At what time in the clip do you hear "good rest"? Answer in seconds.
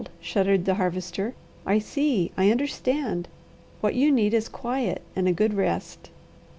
5.31-6.09